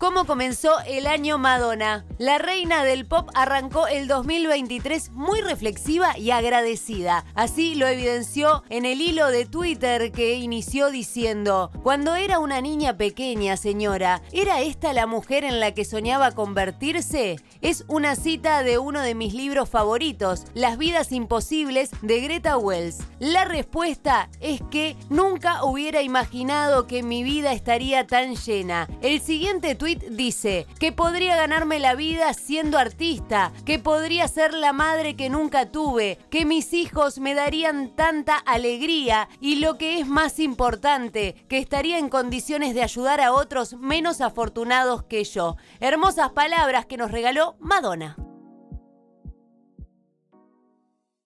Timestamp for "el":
0.86-1.06, 3.86-4.08, 8.86-9.02, 29.02-29.20